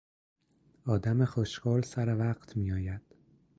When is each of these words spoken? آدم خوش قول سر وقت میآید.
آدم 0.85 1.25
خوش 1.25 1.59
قول 1.59 1.81
سر 1.81 2.17
وقت 2.17 2.57
میآید. 2.57 3.01